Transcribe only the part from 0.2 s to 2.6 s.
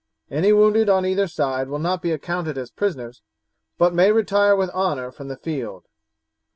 Any wounded on either side will not be accounted